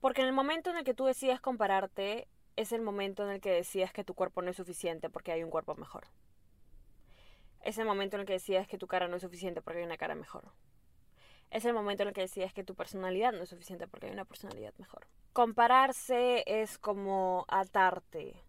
Porque 0.00 0.22
en 0.22 0.26
el 0.26 0.32
momento 0.32 0.70
en 0.70 0.78
el 0.78 0.84
que 0.84 0.94
tú 0.94 1.04
decidas 1.04 1.40
compararte, 1.40 2.26
es 2.56 2.72
el 2.72 2.82
momento 2.82 3.22
en 3.22 3.30
el 3.30 3.40
que 3.40 3.52
decidas 3.52 3.92
que 3.92 4.02
tu 4.02 4.14
cuerpo 4.14 4.42
no 4.42 4.50
es 4.50 4.56
suficiente 4.56 5.10
porque 5.10 5.30
hay 5.30 5.44
un 5.44 5.50
cuerpo 5.50 5.76
mejor. 5.76 6.08
Es 7.62 7.78
el 7.78 7.84
momento 7.84 8.16
en 8.16 8.20
el 8.20 8.26
que 8.26 8.34
decidas 8.34 8.66
que 8.66 8.78
tu 8.78 8.86
cara 8.86 9.08
no 9.08 9.16
es 9.16 9.22
suficiente 9.22 9.60
porque 9.62 9.80
hay 9.80 9.84
una 9.86 9.98
cara 9.98 10.14
mejor. 10.14 10.44
es 11.50 11.64
el 11.64 11.74
momento 11.74 12.02
en 12.02 12.08
el 12.08 12.14
que 12.14 12.22
decides 12.22 12.52
que 12.52 12.64
tu 12.64 12.74
personalidad 12.74 13.32
no 13.32 13.42
es 13.42 13.48
suficiente 13.48 13.88
porque 13.88 14.06
hay 14.06 14.12
una 14.12 14.24
personalidad 14.24 14.72
mejor. 14.78 15.06
Compararse 15.32 16.44
es 16.46 16.78
como 16.78 17.44
atarte. 17.48 18.42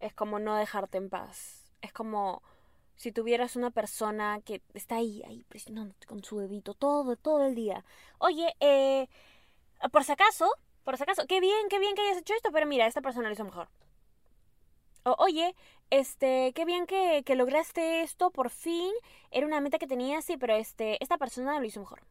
Es 0.00 0.12
como 0.14 0.38
no 0.38 0.56
dejarte 0.56 0.98
en 0.98 1.08
paz. 1.08 1.72
Es 1.80 1.92
como 1.92 2.42
si 2.96 3.12
tuvieras 3.12 3.56
una 3.56 3.70
persona 3.70 4.40
que 4.44 4.62
está 4.72 4.96
ahí, 4.96 5.22
ahí 5.26 5.44
presionándote 5.48 6.06
con 6.06 6.22
su 6.22 6.38
dedito 6.38 6.74
todo, 6.74 7.16
todo 7.16 7.46
el 7.46 7.54
día. 7.54 7.84
Oye, 8.18 8.54
eh, 8.60 9.08
por 9.92 10.04
si 10.04 10.12
acaso, 10.12 10.48
por 10.84 10.96
si 10.96 11.02
acaso, 11.02 11.26
qué 11.26 11.40
bien, 11.40 11.68
qué 11.68 11.78
bien 11.78 11.94
que 11.94 12.02
hayas 12.02 12.18
hecho 12.18 12.34
esto, 12.34 12.50
pero 12.52 12.66
mira, 12.66 12.86
esta 12.86 13.02
persona 13.02 13.28
lo 13.28 13.34
hizo 13.34 13.44
mejor. 13.44 13.68
O, 15.04 15.14
oye, 15.18 15.54
este, 15.98 16.52
qué 16.54 16.64
bien 16.64 16.86
que, 16.86 17.22
que, 17.24 17.36
lograste 17.36 18.02
esto, 18.02 18.30
por 18.30 18.50
fin. 18.50 18.92
Era 19.30 19.46
una 19.46 19.60
meta 19.60 19.78
que 19.78 19.86
tenías, 19.86 20.24
sí, 20.24 20.36
pero 20.36 20.54
este, 20.54 21.02
esta 21.02 21.18
persona 21.18 21.58
lo 21.60 21.64
hizo 21.64 21.80
mejor. 21.80 22.02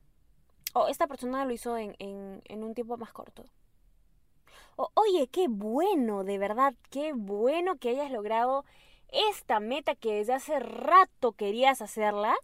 O 0.73 0.87
esta 0.87 1.07
persona 1.07 1.43
lo 1.45 1.51
hizo 1.51 1.77
en, 1.77 1.95
en, 1.99 2.41
en 2.45 2.63
un 2.63 2.73
tiempo 2.73 2.97
más 2.97 3.11
corto. 3.11 3.43
O, 4.77 4.89
oye, 4.93 5.27
qué 5.27 5.47
bueno, 5.49 6.23
de 6.23 6.37
verdad, 6.37 6.73
qué 6.89 7.13
bueno 7.13 7.77
que 7.77 7.89
hayas 7.89 8.09
logrado 8.09 8.63
esta 9.29 9.59
meta 9.59 9.95
que 9.95 10.15
desde 10.15 10.33
hace 10.33 10.59
rato 10.59 11.33
querías 11.33 11.81
hacerla. 11.81 12.35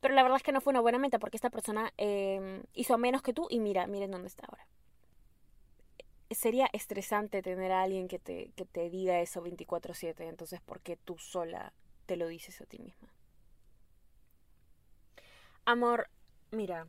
Pero 0.00 0.14
la 0.14 0.22
verdad 0.22 0.36
es 0.36 0.42
que 0.44 0.52
no 0.52 0.60
fue 0.60 0.70
una 0.70 0.80
buena 0.80 0.98
meta 0.98 1.18
porque 1.18 1.36
esta 1.36 1.50
persona 1.50 1.92
eh, 1.98 2.62
hizo 2.74 2.96
menos 2.96 3.22
que 3.22 3.32
tú 3.32 3.48
y 3.50 3.58
mira, 3.58 3.86
miren 3.86 4.12
dónde 4.12 4.28
está 4.28 4.46
ahora 4.46 4.66
sería 6.36 6.68
estresante 6.74 7.40
tener 7.40 7.72
a 7.72 7.82
alguien 7.82 8.08
que 8.08 8.18
te, 8.18 8.50
que 8.56 8.66
te 8.66 8.90
diga 8.90 9.20
eso 9.20 9.42
24/7, 9.42 10.28
entonces 10.28 10.60
¿por 10.60 10.80
qué 10.80 10.96
tú 10.96 11.16
sola 11.16 11.72
te 12.04 12.16
lo 12.16 12.28
dices 12.28 12.60
a 12.60 12.66
ti 12.66 12.78
misma? 12.78 13.08
Amor, 15.64 16.10
mira, 16.50 16.88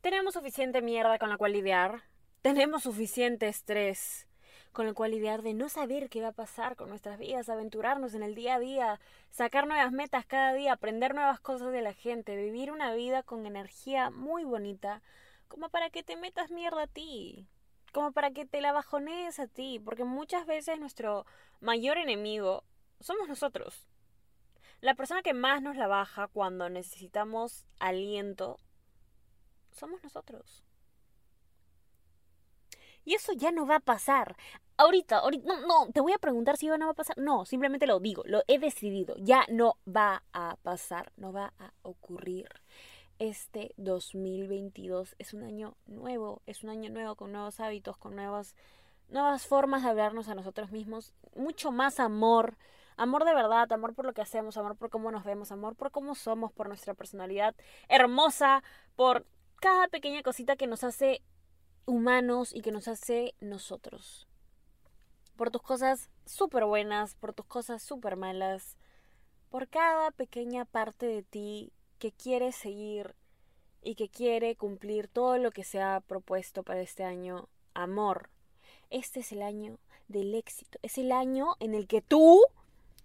tenemos 0.00 0.34
suficiente 0.34 0.80
mierda 0.80 1.18
con 1.18 1.28
la 1.28 1.36
cual 1.36 1.54
lidiar, 1.54 2.04
tenemos 2.40 2.84
suficiente 2.84 3.48
estrés 3.48 4.28
con 4.70 4.86
el 4.86 4.94
cual 4.94 5.10
lidiar 5.10 5.42
de 5.42 5.54
no 5.54 5.68
saber 5.68 6.08
qué 6.08 6.22
va 6.22 6.28
a 6.28 6.32
pasar 6.32 6.76
con 6.76 6.88
nuestras 6.88 7.18
vidas, 7.18 7.48
aventurarnos 7.48 8.14
en 8.14 8.22
el 8.22 8.36
día 8.36 8.54
a 8.54 8.60
día, 8.60 9.00
sacar 9.30 9.66
nuevas 9.66 9.90
metas 9.90 10.24
cada 10.24 10.52
día, 10.54 10.74
aprender 10.74 11.16
nuevas 11.16 11.40
cosas 11.40 11.72
de 11.72 11.82
la 11.82 11.94
gente, 11.94 12.36
vivir 12.36 12.70
una 12.70 12.94
vida 12.94 13.24
con 13.24 13.44
energía 13.44 14.10
muy 14.10 14.44
bonita, 14.44 15.02
como 15.48 15.68
para 15.68 15.90
que 15.90 16.04
te 16.04 16.14
metas 16.14 16.52
mierda 16.52 16.82
a 16.82 16.86
ti 16.86 17.48
como 17.92 18.12
para 18.12 18.30
que 18.30 18.46
te 18.46 18.60
la 18.60 18.72
bajonees 18.72 19.38
a 19.38 19.46
ti, 19.46 19.80
porque 19.84 20.04
muchas 20.04 20.46
veces 20.46 20.78
nuestro 20.78 21.26
mayor 21.60 21.98
enemigo 21.98 22.64
somos 23.00 23.28
nosotros. 23.28 23.86
La 24.80 24.94
persona 24.94 25.22
que 25.22 25.34
más 25.34 25.62
nos 25.62 25.76
la 25.76 25.88
baja 25.88 26.28
cuando 26.28 26.68
necesitamos 26.68 27.66
aliento 27.80 28.58
somos 29.72 30.02
nosotros. 30.02 30.64
Y 33.04 33.14
eso 33.14 33.32
ya 33.32 33.50
no 33.50 33.66
va 33.66 33.76
a 33.76 33.80
pasar. 33.80 34.36
Ahorita, 34.76 35.18
ahorita, 35.18 35.46
no, 35.46 35.66
no, 35.66 35.92
te 35.92 36.00
voy 36.00 36.12
a 36.12 36.18
preguntar 36.18 36.56
si 36.56 36.66
no 36.66 36.78
va 36.78 36.92
a 36.92 36.94
pasar. 36.94 37.16
No, 37.16 37.44
simplemente 37.44 37.86
lo 37.86 38.00
digo, 38.00 38.22
lo 38.26 38.42
he 38.48 38.58
decidido. 38.58 39.16
Ya 39.18 39.46
no 39.48 39.78
va 39.86 40.22
a 40.32 40.56
pasar, 40.62 41.10
no 41.16 41.32
va 41.32 41.54
a 41.58 41.72
ocurrir 41.82 42.48
este 43.18 43.74
2022 43.76 45.16
es 45.18 45.34
un 45.34 45.42
año 45.42 45.76
nuevo, 45.86 46.42
es 46.46 46.62
un 46.62 46.70
año 46.70 46.90
nuevo 46.90 47.16
con 47.16 47.32
nuevos 47.32 47.60
hábitos, 47.60 47.96
con 47.96 48.14
nuevas, 48.14 48.54
nuevas 49.08 49.46
formas 49.46 49.82
de 49.82 49.90
hablarnos 49.90 50.28
a 50.28 50.34
nosotros 50.34 50.70
mismos, 50.70 51.12
mucho 51.34 51.72
más 51.72 52.00
amor, 52.00 52.56
amor 52.96 53.24
de 53.24 53.34
verdad, 53.34 53.72
amor 53.72 53.94
por 53.94 54.04
lo 54.04 54.12
que 54.12 54.22
hacemos, 54.22 54.56
amor 54.56 54.76
por 54.76 54.90
cómo 54.90 55.10
nos 55.10 55.24
vemos, 55.24 55.50
amor 55.50 55.74
por 55.74 55.90
cómo 55.90 56.14
somos, 56.14 56.52
por 56.52 56.68
nuestra 56.68 56.94
personalidad 56.94 57.54
hermosa, 57.88 58.62
por 58.96 59.26
cada 59.60 59.88
pequeña 59.88 60.22
cosita 60.22 60.56
que 60.56 60.66
nos 60.66 60.84
hace 60.84 61.22
humanos 61.86 62.54
y 62.54 62.60
que 62.60 62.72
nos 62.72 62.86
hace 62.86 63.34
nosotros. 63.40 64.28
Por 65.36 65.50
tus 65.50 65.62
cosas 65.62 66.10
súper 66.26 66.64
buenas, 66.64 67.14
por 67.14 67.32
tus 67.32 67.46
cosas 67.46 67.82
súper 67.82 68.16
malas, 68.16 68.76
por 69.50 69.68
cada 69.68 70.10
pequeña 70.10 70.64
parte 70.64 71.06
de 71.06 71.22
ti 71.22 71.72
que 71.98 72.12
quiere 72.12 72.52
seguir 72.52 73.14
y 73.82 73.94
que 73.94 74.08
quiere 74.08 74.56
cumplir 74.56 75.08
todo 75.08 75.38
lo 75.38 75.50
que 75.50 75.64
se 75.64 75.80
ha 75.80 76.00
propuesto 76.00 76.62
para 76.62 76.80
este 76.80 77.04
año, 77.04 77.48
amor. 77.74 78.30
Este 78.90 79.20
es 79.20 79.32
el 79.32 79.42
año 79.42 79.78
del 80.08 80.34
éxito, 80.34 80.78
es 80.82 80.98
el 80.98 81.12
año 81.12 81.56
en 81.60 81.74
el 81.74 81.86
que 81.86 82.00
tú 82.00 82.42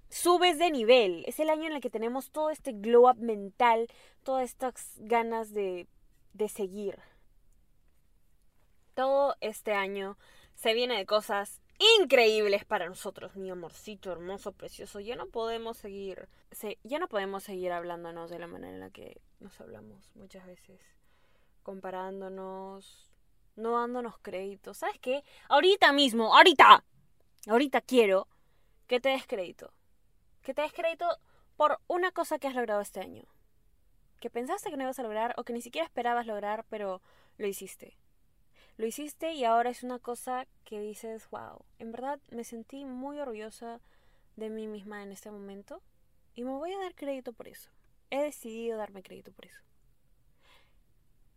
subes 0.09 0.57
de 0.59 0.71
nivel, 0.71 1.23
es 1.27 1.39
el 1.39 1.50
año 1.50 1.65
en 1.65 1.73
el 1.73 1.81
que 1.81 1.89
tenemos 1.89 2.31
todo 2.31 2.50
este 2.50 2.71
glow 2.71 3.09
up 3.09 3.17
mental, 3.17 3.88
todas 4.23 4.45
estas 4.45 4.93
ganas 4.97 5.53
de, 5.53 5.88
de 6.33 6.50
seguir. 6.50 7.00
Todo 8.93 9.35
este 9.41 9.73
año 9.73 10.17
se 10.55 10.73
viene 10.73 10.97
de 10.97 11.05
cosas 11.05 11.62
increíbles 11.99 12.65
para 12.65 12.87
nosotros, 12.87 13.35
mi 13.35 13.49
amorcito 13.49 14.11
hermoso, 14.11 14.51
precioso. 14.51 14.99
Ya 14.99 15.15
no 15.15 15.27
podemos 15.27 15.77
seguir, 15.77 16.27
ya 16.83 16.99
no 16.99 17.07
podemos 17.07 17.43
seguir 17.43 17.71
hablándonos 17.71 18.29
de 18.29 18.39
la 18.39 18.47
manera 18.47 18.73
en 18.73 18.79
la 18.79 18.89
que 18.89 19.21
nos 19.39 19.59
hablamos 19.59 20.11
muchas 20.15 20.45
veces, 20.45 20.79
comparándonos, 21.63 23.11
no 23.55 23.79
dándonos 23.79 24.17
crédito. 24.19 24.73
¿Sabes 24.73 24.99
qué? 24.99 25.23
Ahorita 25.49 25.91
mismo, 25.93 26.35
ahorita, 26.35 26.83
ahorita 27.47 27.81
quiero 27.81 28.27
que 28.87 28.99
te 28.99 29.09
des 29.09 29.25
crédito. 29.25 29.71
Que 30.41 30.53
te 30.53 30.61
des 30.61 30.73
crédito 30.73 31.07
por 31.55 31.79
una 31.87 32.11
cosa 32.11 32.39
que 32.39 32.47
has 32.47 32.55
logrado 32.55 32.81
este 32.81 32.99
año. 32.99 33.23
Que 34.19 34.29
pensaste 34.29 34.69
que 34.69 34.77
no 34.77 34.83
ibas 34.83 34.99
a 34.99 35.03
lograr 35.03 35.33
o 35.37 35.43
que 35.43 35.53
ni 35.53 35.61
siquiera 35.61 35.85
esperabas 35.85 36.25
lograr, 36.25 36.65
pero 36.69 37.01
lo 37.37 37.47
hiciste 37.47 37.97
lo 38.77 38.85
hiciste 38.85 39.33
y 39.33 39.45
ahora 39.45 39.69
es 39.69 39.83
una 39.83 39.99
cosa 39.99 40.47
que 40.65 40.79
dices, 40.79 41.29
wow, 41.29 41.63
en 41.79 41.91
verdad 41.91 42.19
me 42.31 42.43
sentí 42.43 42.85
muy 42.85 43.19
orgullosa 43.19 43.79
de 44.35 44.49
mí 44.49 44.67
misma 44.67 45.03
en 45.03 45.11
este 45.11 45.29
momento 45.29 45.81
y 46.35 46.43
me 46.43 46.51
voy 46.51 46.73
a 46.73 46.79
dar 46.79 46.95
crédito 46.95 47.33
por 47.33 47.47
eso. 47.47 47.69
He 48.09 48.21
decidido 48.21 48.77
darme 48.77 49.03
crédito 49.03 49.31
por 49.31 49.45
eso. 49.45 49.59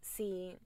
Si 0.01 0.59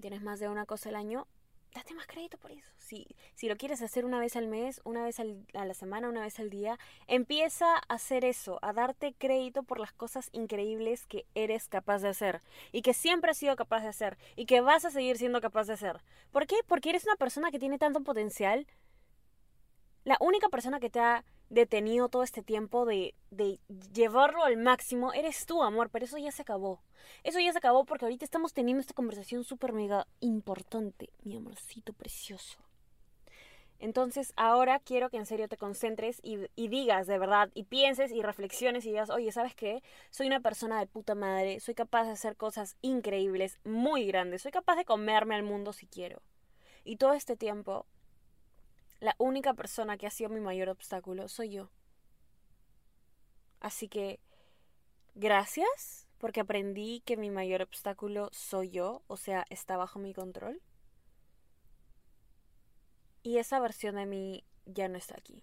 tienes 0.00 0.22
más 0.22 0.40
de 0.40 0.48
una 0.48 0.66
cosa 0.66 0.88
al 0.88 0.96
año, 0.96 1.26
date 1.74 1.94
más 1.94 2.06
crédito 2.06 2.38
por 2.38 2.50
eso. 2.50 2.70
Si, 2.78 3.06
si 3.34 3.48
lo 3.48 3.56
quieres 3.56 3.82
hacer 3.82 4.04
una 4.04 4.20
vez 4.20 4.36
al 4.36 4.46
mes, 4.46 4.80
una 4.84 5.04
vez 5.04 5.20
a 5.20 5.64
la 5.64 5.74
semana, 5.74 6.08
una 6.08 6.22
vez 6.22 6.38
al 6.38 6.50
día, 6.50 6.78
empieza 7.06 7.76
a 7.76 7.94
hacer 7.94 8.24
eso, 8.24 8.58
a 8.62 8.72
darte 8.72 9.14
crédito 9.14 9.62
por 9.62 9.80
las 9.80 9.92
cosas 9.92 10.28
increíbles 10.32 11.06
que 11.06 11.26
eres 11.34 11.68
capaz 11.68 12.00
de 12.02 12.08
hacer 12.08 12.42
y 12.72 12.82
que 12.82 12.94
siempre 12.94 13.30
has 13.30 13.38
sido 13.38 13.56
capaz 13.56 13.80
de 13.80 13.88
hacer 13.88 14.18
y 14.36 14.46
que 14.46 14.60
vas 14.60 14.84
a 14.84 14.90
seguir 14.90 15.18
siendo 15.18 15.40
capaz 15.40 15.66
de 15.66 15.74
hacer. 15.74 16.00
¿Por 16.30 16.46
qué? 16.46 16.56
Porque 16.66 16.90
eres 16.90 17.04
una 17.04 17.16
persona 17.16 17.50
que 17.50 17.58
tiene 17.58 17.78
tanto 17.78 18.02
potencial. 18.02 18.66
La 20.04 20.16
única 20.20 20.48
persona 20.48 20.80
que 20.80 20.90
te 20.90 21.00
ha 21.00 21.24
detenido 21.52 22.08
todo 22.08 22.22
este 22.22 22.42
tiempo 22.42 22.86
de, 22.86 23.14
de 23.30 23.60
llevarlo 23.92 24.42
al 24.42 24.56
máximo 24.56 25.12
eres 25.12 25.44
tú, 25.44 25.62
amor, 25.62 25.90
pero 25.90 26.06
eso 26.06 26.16
ya 26.16 26.32
se 26.32 26.42
acabó. 26.42 26.82
Eso 27.24 27.38
ya 27.40 27.52
se 27.52 27.58
acabó 27.58 27.84
porque 27.84 28.06
ahorita 28.06 28.24
estamos 28.24 28.54
teniendo 28.54 28.80
esta 28.80 28.94
conversación 28.94 29.44
súper 29.44 29.74
mega 29.74 30.06
importante, 30.20 31.10
mi 31.24 31.36
amorcito 31.36 31.92
precioso. 31.92 32.58
Entonces 33.78 34.32
ahora 34.36 34.78
quiero 34.78 35.10
que 35.10 35.18
en 35.18 35.26
serio 35.26 35.48
te 35.48 35.58
concentres 35.58 36.20
y, 36.22 36.38
y, 36.54 36.68
digas 36.68 37.06
de 37.06 37.18
verdad, 37.18 37.50
y 37.52 37.64
pienses 37.64 38.12
y 38.12 38.22
reflexiones 38.22 38.86
y 38.86 38.90
digas, 38.90 39.10
oye, 39.10 39.30
¿sabes 39.30 39.54
qué? 39.54 39.82
Soy 40.10 40.28
una 40.28 40.40
persona 40.40 40.78
de 40.78 40.86
puta 40.86 41.14
madre, 41.14 41.60
soy 41.60 41.74
capaz 41.74 42.04
de 42.04 42.12
hacer 42.12 42.36
cosas 42.36 42.76
increíbles, 42.80 43.58
muy 43.64 44.06
grandes, 44.06 44.42
soy 44.42 44.52
capaz 44.52 44.76
de 44.76 44.84
comerme 44.84 45.34
al 45.34 45.42
mundo 45.42 45.72
si 45.72 45.86
quiero. 45.86 46.22
Y 46.84 46.96
todo 46.96 47.12
este 47.12 47.36
tiempo 47.36 47.84
la 49.02 49.16
única 49.18 49.52
persona 49.52 49.98
que 49.98 50.06
ha 50.06 50.10
sido 50.10 50.30
mi 50.30 50.38
mayor 50.38 50.68
obstáculo 50.68 51.26
soy 51.26 51.50
yo. 51.50 51.70
Así 53.58 53.88
que, 53.88 54.20
gracias 55.16 56.06
porque 56.18 56.38
aprendí 56.38 57.00
que 57.00 57.16
mi 57.16 57.28
mayor 57.28 57.62
obstáculo 57.62 58.28
soy 58.30 58.70
yo, 58.70 59.02
o 59.08 59.16
sea, 59.16 59.44
está 59.50 59.76
bajo 59.76 59.98
mi 59.98 60.14
control. 60.14 60.62
Y 63.24 63.38
esa 63.38 63.58
versión 63.58 63.96
de 63.96 64.06
mí 64.06 64.44
ya 64.66 64.86
no 64.86 64.98
está 64.98 65.16
aquí. 65.18 65.42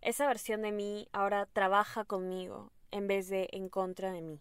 Esa 0.00 0.26
versión 0.26 0.62
de 0.62 0.72
mí 0.72 1.08
ahora 1.12 1.46
trabaja 1.46 2.04
conmigo 2.04 2.72
en 2.90 3.06
vez 3.06 3.28
de 3.28 3.48
en 3.52 3.68
contra 3.68 4.10
de 4.10 4.22
mí. 4.22 4.40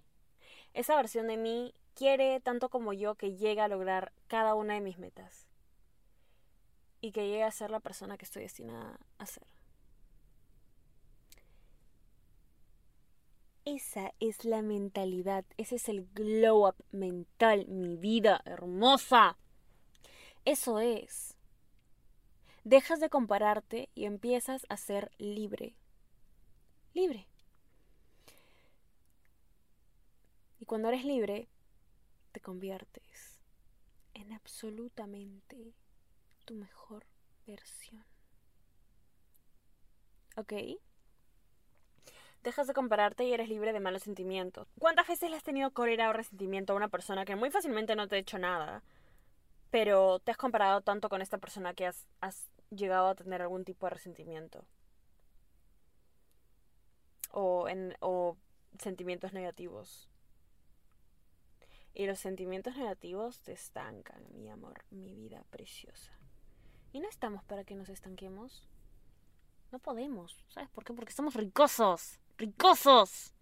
Esa 0.73 0.95
versión 0.95 1.27
de 1.27 1.37
mí 1.37 1.75
quiere 1.93 2.39
tanto 2.39 2.69
como 2.69 2.93
yo 2.93 3.13
que 3.13 3.35
llegue 3.35 3.61
a 3.61 3.67
lograr 3.67 4.11
cada 4.27 4.55
una 4.55 4.73
de 4.73 4.81
mis 4.81 4.97
metas 4.97 5.48
y 7.01 7.11
que 7.11 7.27
llegue 7.27 7.43
a 7.43 7.51
ser 7.51 7.71
la 7.71 7.79
persona 7.79 8.17
que 8.17 8.25
estoy 8.25 8.43
destinada 8.43 8.99
a 9.17 9.25
ser. 9.25 9.47
Esa 13.65 14.13
es 14.19 14.45
la 14.45 14.61
mentalidad, 14.61 15.45
ese 15.57 15.75
es 15.75 15.89
el 15.89 16.07
glow 16.13 16.67
up 16.67 16.75
mental, 16.91 17.67
mi 17.67 17.97
vida 17.97 18.41
hermosa. 18.45 19.37
Eso 20.43 20.79
es. 20.79 21.35
Dejas 22.63 22.99
de 22.99 23.09
compararte 23.09 23.89
y 23.93 24.05
empiezas 24.05 24.65
a 24.69 24.77
ser 24.77 25.11
libre. 25.17 25.75
Libre. 26.93 27.27
Y 30.59 30.65
cuando 30.65 30.87
eres 30.87 31.05
libre, 31.05 31.47
te 32.31 32.41
conviertes 32.41 33.39
en 34.13 34.33
absolutamente 34.33 35.73
tu 36.49 36.55
mejor 36.55 37.05
versión. 37.45 38.03
¿Ok? 40.35 40.53
Dejas 42.41 42.65
de 42.65 42.73
compararte 42.73 43.23
y 43.23 43.33
eres 43.33 43.49
libre 43.49 43.71
de 43.71 43.79
malos 43.79 44.01
sentimientos. 44.01 44.67
¿Cuántas 44.79 45.07
veces 45.07 45.29
le 45.29 45.35
has 45.35 45.43
tenido 45.43 45.69
cólera 45.71 46.09
o 46.09 46.13
resentimiento 46.13 46.73
a 46.73 46.75
una 46.75 46.87
persona 46.87 47.23
que 47.23 47.35
muy 47.35 47.51
fácilmente 47.51 47.95
no 47.95 48.07
te 48.07 48.15
ha 48.15 48.19
hecho 48.19 48.39
nada? 48.39 48.81
Pero 49.69 50.17
te 50.17 50.31
has 50.31 50.37
comparado 50.37 50.81
tanto 50.81 51.07
con 51.07 51.21
esta 51.21 51.37
persona 51.37 51.75
que 51.75 51.85
has, 51.85 52.07
llegado 52.71 53.09
a 53.09 53.15
tener 53.15 53.43
algún 53.43 53.63
tipo 53.63 53.85
de 53.85 53.91
resentimiento. 53.91 54.65
O, 57.29 57.69
en, 57.69 57.95
o 57.99 58.37
sentimientos 58.79 59.33
negativos. 59.33 60.09
Y 61.93 62.07
los 62.07 62.17
sentimientos 62.17 62.75
negativos 62.75 63.39
te 63.43 63.51
estancan, 63.51 64.25
mi 64.33 64.49
amor, 64.49 64.83
mi 64.89 65.13
vida 65.13 65.43
preciosa. 65.51 66.18
Y 66.91 66.99
no 66.99 67.09
estamos 67.09 67.43
para 67.43 67.63
que 67.63 67.75
nos 67.75 67.89
estanquemos. 67.89 68.67
No 69.71 69.79
podemos. 69.79 70.43
¿Sabes 70.49 70.69
por 70.69 70.83
qué? 70.83 70.93
Porque 70.93 71.13
somos 71.13 71.35
ricosos. 71.35 72.19
Ricosos. 72.37 73.33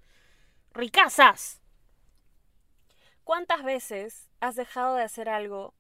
Ricasas. 0.74 1.62
¿Cuántas 3.24 3.64
veces 3.64 4.30
has 4.40 4.56
dejado 4.56 4.96
de 4.96 5.04
hacer 5.04 5.30
algo 5.30 5.74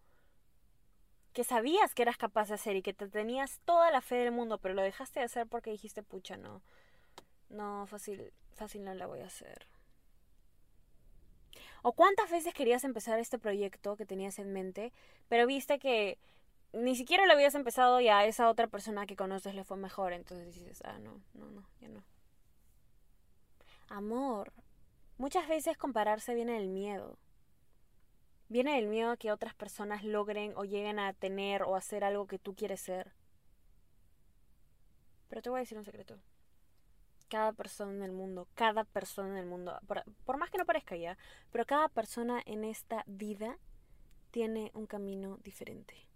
que 1.33 1.43
sabías 1.43 1.93
que 1.93 2.01
eras 2.01 2.17
capaz 2.17 2.47
de 2.47 2.55
hacer 2.55 2.75
y 2.75 2.81
que 2.81 2.95
te 2.95 3.07
tenías 3.07 3.59
toda 3.63 3.91
la 3.91 4.01
fe 4.01 4.15
del 4.15 4.31
mundo, 4.31 4.57
pero 4.57 4.73
lo 4.73 4.81
dejaste 4.81 5.19
de 5.19 5.25
hacer 5.27 5.45
porque 5.45 5.69
dijiste, 5.69 6.01
pucha, 6.01 6.35
no. 6.35 6.63
No, 7.49 7.85
fácil, 7.85 8.33
fácil 8.55 8.83
no 8.83 8.95
la 8.95 9.05
voy 9.05 9.19
a 9.19 9.27
hacer. 9.27 9.67
¿O 11.83 11.93
cuántas 11.93 12.31
veces 12.31 12.55
querías 12.55 12.83
empezar 12.83 13.19
este 13.19 13.37
proyecto 13.37 13.95
que 13.97 14.05
tenías 14.07 14.39
en 14.39 14.51
mente, 14.51 14.91
pero 15.29 15.45
viste 15.45 15.77
que 15.77 16.17
ni 16.73 16.95
siquiera 16.95 17.25
lo 17.25 17.33
habías 17.33 17.55
empezado 17.55 17.99
y 18.01 18.09
a 18.09 18.25
esa 18.25 18.49
otra 18.49 18.67
persona 18.67 19.05
que 19.05 19.15
conoces 19.15 19.55
le 19.55 19.63
fue 19.63 19.77
mejor? 19.77 20.13
Entonces 20.13 20.53
dices, 20.53 20.81
ah, 20.85 20.99
no, 20.99 21.21
no, 21.33 21.49
no, 21.49 21.67
ya 21.79 21.89
no. 21.89 22.03
Amor. 23.89 24.53
Muchas 25.17 25.47
veces 25.47 25.77
compararse 25.77 26.35
viene 26.35 26.53
del 26.53 26.67
miedo. 26.67 27.17
Viene 28.49 28.75
del 28.75 28.87
miedo 28.87 29.11
a 29.11 29.17
que 29.17 29.31
otras 29.31 29.53
personas 29.55 30.03
logren 30.03 30.53
o 30.55 30.63
lleguen 30.63 30.99
a 30.99 31.13
tener 31.13 31.63
o 31.63 31.75
hacer 31.75 32.03
algo 32.03 32.27
que 32.27 32.39
tú 32.39 32.55
quieres 32.55 32.81
ser. 32.81 33.13
Pero 35.27 35.41
te 35.41 35.49
voy 35.49 35.57
a 35.57 35.61
decir 35.61 35.77
un 35.77 35.85
secreto 35.85 36.19
cada 37.27 37.53
persona 37.53 37.93
en 37.93 38.03
el 38.03 38.11
mundo, 38.11 38.47
cada 38.55 38.83
persona 38.83 39.29
en 39.29 39.37
el 39.37 39.45
mundo, 39.45 39.77
por, 40.25 40.37
más 40.37 40.49
que 40.49 40.57
no 40.57 40.65
parezca 40.65 40.95
ya, 40.95 41.17
pero 41.51 41.65
cada 41.65 41.89
persona 41.89 42.41
en 42.45 42.63
esta 42.63 43.03
vida 43.07 43.57
tiene 44.31 44.71
un 44.73 44.87
camino 44.87 45.37
diferente. 45.43 46.07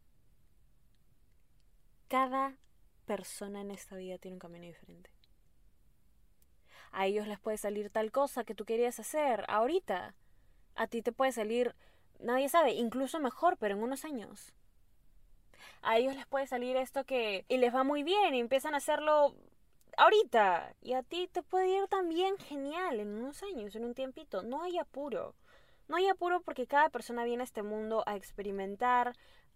Cada 2.12 2.58
persona 3.06 3.62
en 3.62 3.72
esta 3.72 3.96
vida 3.96 4.18
tiene 4.18 4.36
un 4.36 4.40
camino 4.40 4.66
diferente. 4.66 5.10
A 6.92 7.06
ellos 7.06 7.26
les 7.26 7.40
puede 7.40 7.56
salir 7.56 7.90
tal 7.90 8.12
cosa 8.12 8.44
que 8.44 8.54
tú 8.54 8.66
querías 8.66 9.00
hacer 9.00 9.46
ahorita. 9.48 10.14
A 10.76 10.88
ti 10.88 11.02
te 11.02 11.14
puede 11.14 11.32
salir, 11.32 11.74
nadie 12.20 12.50
sabe, 12.50 12.74
incluso 12.74 13.22
mejor, 13.22 13.56
pero 13.56 13.76
en 13.76 13.82
unos 13.82 14.04
años. 14.04 14.52
A 15.82 16.00
ellos 16.00 16.14
les 16.14 16.28
puede 16.28 16.48
salir 16.48 16.76
esto 16.76 17.06
que 17.06 17.46
y 17.48 17.56
les 17.56 17.74
va 17.74 17.86
muy 17.86 18.04
bien 18.04 18.36
y 18.36 18.42
empiezan 18.42 18.74
a 18.74 18.80
hacerlo 18.80 19.34
ahorita. 19.96 20.76
Y 20.82 20.92
a 20.96 21.04
ti 21.04 21.30
te 21.32 21.44
puede 21.44 21.70
ir 21.70 21.88
también 21.88 22.38
genial 22.40 23.00
en 23.00 23.08
unos 23.08 23.42
años, 23.42 23.74
en 23.78 23.86
un 23.86 23.94
tiempito. 23.94 24.44
No 24.44 24.64
hay 24.64 24.78
apuro. 24.80 25.34
No 25.88 25.96
hay 25.96 26.10
apuro 26.10 26.42
porque 26.42 26.68
cada 26.68 26.90
persona 26.90 27.24
viene 27.24 27.44
a 27.44 27.46
este 27.46 27.64
mundo 27.64 28.04
a 28.06 28.18
experimentar, 28.18 29.14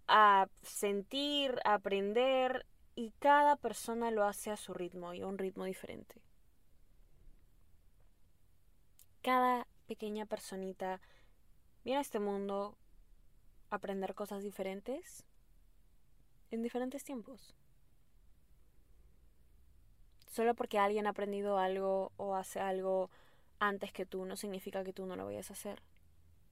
a 0.07 0.47
sentir, 0.62 1.59
a 1.65 1.75
aprender 1.75 2.65
y 2.95 3.12
cada 3.19 3.55
persona 3.55 4.12
lo 4.12 4.24
hace 4.24 4.51
a 4.51 4.57
su 4.57 4.74
ritmo 4.74 5.13
y 5.13 5.21
a 5.21 5.27
un 5.27 5.38
ritmo 5.38 5.65
diferente. 5.65 6.21
Cada 9.22 9.68
pequeña 9.87 10.25
personita 10.25 11.01
viene 11.83 11.98
a 11.98 12.01
este 12.01 12.20
mundo 12.20 12.77
a 13.70 13.75
aprender 13.75 14.15
cosas 14.15 14.44
diferentes 14.44 15.25
en 16.51 16.61
diferentes 16.61 17.03
tiempos. 17.03 17.55
Solo 20.27 20.53
porque 20.53 20.79
alguien 20.79 21.07
ha 21.07 21.11
aprendido 21.11 21.57
algo 21.57 22.11
o 22.18 22.35
hace 22.35 22.59
algo 22.59 23.09
antes 23.59 23.91
que 23.94 24.05
tú, 24.05 24.25
no 24.25 24.35
significa 24.35 24.83
que 24.83 24.94
tú 24.94 25.05
no 25.05 25.15
lo 25.15 25.25
vayas 25.25 25.50
a 25.50 25.53
hacer. 25.53 25.81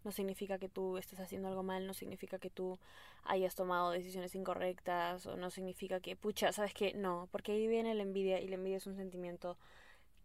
No 0.04 0.12
significa 0.12 0.60
que 0.60 0.70
tú 0.70 0.98
estés 0.98 1.20
haciendo 1.20 1.48
algo 1.48 1.64
mal, 1.64 1.88
no 1.88 1.94
significa 1.94 2.40
que 2.40 2.50
tú 2.50 2.80
hayas 3.24 3.56
tomado 3.56 3.92
decisiones 3.92 4.36
incorrectas, 4.36 5.26
o 5.26 5.38
no 5.38 5.50
significa 5.50 6.00
que, 6.00 6.16
pucha, 6.16 6.52
¿sabes 6.52 6.74
qué? 6.74 6.94
No, 6.94 7.30
porque 7.32 7.54
ahí 7.54 7.68
viene 7.68 7.94
la 7.94 8.04
envidia 8.04 8.40
y 8.42 8.48
la 8.48 8.56
envidia 8.56 8.78
es 8.78 8.88
un 8.88 8.96
sentimiento 8.96 9.58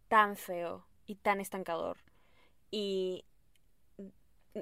tan 0.07 0.35
feo 0.35 0.85
y 1.05 1.15
tan 1.15 1.39
estancador. 1.39 1.97
Y 2.71 3.25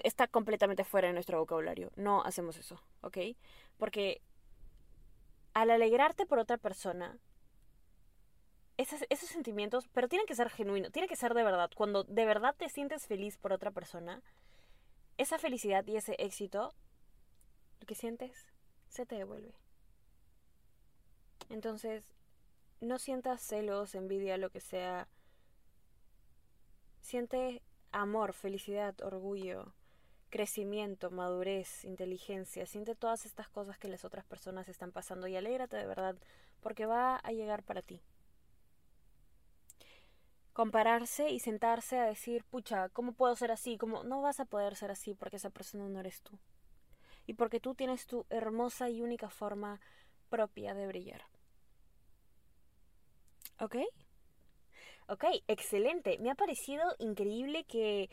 está 0.03 0.27
completamente 0.27 0.83
fuera 0.83 1.07
de 1.07 1.13
nuestro 1.13 1.39
vocabulario. 1.39 1.91
No 1.95 2.23
hacemos 2.23 2.57
eso, 2.57 2.81
¿ok? 3.01 3.17
Porque 3.77 4.21
al 5.53 5.71
alegrarte 5.71 6.25
por 6.25 6.39
otra 6.39 6.57
persona, 6.57 7.17
esos, 8.77 9.03
esos 9.09 9.29
sentimientos, 9.29 9.87
pero 9.91 10.07
tienen 10.07 10.27
que 10.27 10.35
ser 10.35 10.49
genuinos, 10.49 10.91
tiene 10.91 11.07
que 11.07 11.15
ser 11.15 11.33
de 11.33 11.43
verdad. 11.43 11.71
Cuando 11.75 12.03
de 12.03 12.25
verdad 12.25 12.55
te 12.55 12.69
sientes 12.69 13.07
feliz 13.07 13.37
por 13.37 13.53
otra 13.53 13.71
persona, 13.71 14.21
esa 15.17 15.39
felicidad 15.39 15.85
y 15.87 15.95
ese 15.97 16.15
éxito, 16.19 16.73
lo 17.79 17.85
que 17.85 17.95
sientes, 17.95 18.47
se 18.87 19.05
te 19.05 19.15
devuelve. 19.15 19.53
Entonces, 21.49 22.03
no 22.81 22.99
sientas 22.99 23.41
celos, 23.41 23.95
envidia, 23.95 24.37
lo 24.37 24.49
que 24.49 24.59
sea. 24.59 25.07
Siente 27.01 27.61
amor, 27.91 28.33
felicidad, 28.33 28.99
orgullo, 29.01 29.73
crecimiento, 30.29 31.09
madurez, 31.09 31.85
inteligencia. 31.85 32.65
Siente 32.65 32.95
todas 32.95 33.25
estas 33.25 33.49
cosas 33.49 33.77
que 33.77 33.87
las 33.87 34.05
otras 34.05 34.25
personas 34.25 34.67
están 34.67 34.91
pasando 34.91 35.27
y 35.27 35.35
alégrate 35.35 35.77
de 35.77 35.85
verdad 35.85 36.15
porque 36.61 36.85
va 36.85 37.15
a 37.15 37.31
llegar 37.31 37.63
para 37.63 37.81
ti 37.81 38.01
compararse 40.57 41.29
y 41.29 41.37
sentarse 41.37 41.99
a 41.99 42.07
decir, 42.07 42.43
pucha, 42.43 42.89
¿cómo 42.89 43.11
puedo 43.11 43.35
ser 43.35 43.51
así? 43.51 43.77
¿Cómo? 43.77 44.03
No 44.03 44.23
vas 44.23 44.39
a 44.39 44.45
poder 44.45 44.75
ser 44.75 44.89
así 44.89 45.13
porque 45.13 45.35
esa 45.35 45.51
persona 45.51 45.87
no 45.87 45.99
eres 45.99 46.23
tú. 46.23 46.39
Y 47.27 47.35
porque 47.35 47.59
tú 47.59 47.75
tienes 47.75 48.07
tu 48.07 48.25
hermosa 48.31 48.89
y 48.89 49.03
única 49.03 49.29
forma 49.29 49.79
propia 50.31 50.73
de 50.73 50.87
brillar. 50.87 51.21
¿Ok? 53.59 53.75
Ok, 55.07 55.25
excelente. 55.47 56.17
Me 56.17 56.31
ha 56.31 56.35
parecido 56.35 56.95
increíble 56.97 57.63
que 57.65 58.09